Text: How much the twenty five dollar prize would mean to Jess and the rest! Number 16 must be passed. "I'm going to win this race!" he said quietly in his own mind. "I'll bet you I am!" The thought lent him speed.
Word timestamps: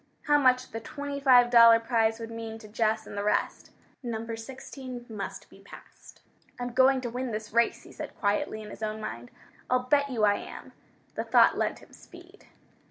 How 0.23 0.39
much 0.39 0.71
the 0.71 0.79
twenty 0.79 1.19
five 1.19 1.51
dollar 1.51 1.79
prize 1.79 2.19
would 2.19 2.31
mean 2.31 2.57
to 2.57 2.67
Jess 2.67 3.05
and 3.05 3.15
the 3.15 3.23
rest! 3.23 3.69
Number 4.01 4.35
16 4.35 5.05
must 5.09 5.47
be 5.47 5.59
passed. 5.59 6.21
"I'm 6.59 6.73
going 6.73 7.01
to 7.01 7.11
win 7.11 7.29
this 7.29 7.53
race!" 7.53 7.83
he 7.83 7.91
said 7.91 8.17
quietly 8.19 8.63
in 8.63 8.71
his 8.71 8.81
own 8.81 8.99
mind. 8.99 9.29
"I'll 9.69 9.83
bet 9.83 10.09
you 10.09 10.23
I 10.23 10.37
am!" 10.37 10.71
The 11.13 11.23
thought 11.23 11.55
lent 11.55 11.83
him 11.83 11.93
speed. 11.93 12.47